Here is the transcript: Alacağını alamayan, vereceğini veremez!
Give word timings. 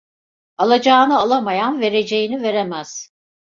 Alacağını 0.57 1.19
alamayan, 1.19 1.81
vereceğini 1.81 2.41
veremez! 2.43 3.09